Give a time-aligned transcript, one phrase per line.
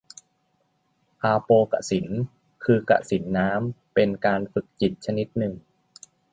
[1.21, 2.07] อาโปกสิณ
[2.63, 5.53] คือกสิณน้ำ เป็นการฝึกจิตชนิดหนึ่ง